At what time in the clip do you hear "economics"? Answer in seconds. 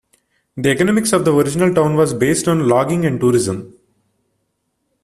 0.71-1.13